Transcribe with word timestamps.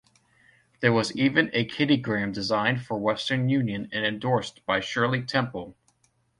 There 0.79 0.91
was 0.91 1.15
even 1.15 1.51
a 1.53 1.63
Kiddiegram 1.63 2.33
designed 2.33 2.83
for 2.83 2.97
Western 2.99 3.49
Union 3.49 3.87
and 3.91 4.03
endorsed 4.03 4.65
by 4.65 4.79
Shirley 4.79 5.21
Temple. 5.21 5.77